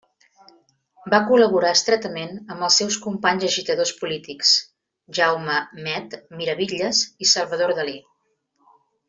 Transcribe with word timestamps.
Va 1.13 1.17
col·laborar 1.25 1.73
estretament 1.79 2.33
amb 2.55 2.67
els 2.67 2.77
seus 2.81 2.97
companys 3.03 3.45
agitadors 3.49 3.91
polítics, 4.01 4.55
Jaume 5.19 5.59
'Met' 5.85 6.17
Miravitlles 6.41 7.05
i 7.27 7.31
Salvador 7.35 7.77
Dalí. 7.83 7.97